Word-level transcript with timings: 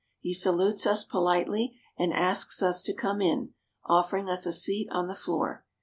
He 0.19 0.33
salutes, 0.33 0.87
us 0.87 1.03
politely 1.03 1.77
and 1.95 2.11
asks 2.11 2.63
us 2.63 2.81
to 2.81 2.91
come 2.91 3.21
in, 3.21 3.53
offering 3.85 4.29
us 4.31 4.47
a 4.47 4.51
seat 4.51 4.87
on 4.89 5.05
the 5.07 5.13
floor. 5.13 5.63